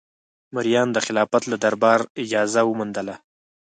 [0.55, 3.15] مریانو د خلافت له دربار اجازه وموندله.